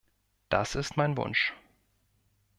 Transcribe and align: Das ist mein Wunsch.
Das 0.49 0.73
ist 0.73 0.97
mein 0.97 1.15
Wunsch. 1.15 1.53